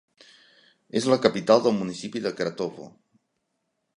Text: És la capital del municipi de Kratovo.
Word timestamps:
És 1.01 1.07
la 1.11 1.17
capital 1.25 1.61
del 1.67 1.77
municipi 1.81 2.23
de 2.25 2.33
Kratovo. 2.39 2.91